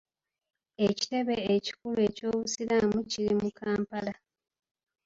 Ekitebe 0.87 1.35
ekikulu 1.55 1.99
eky'Obusiraamu 2.07 2.97
kiri 3.11 3.33
mu 3.41 3.49
Kampala. 3.59 4.13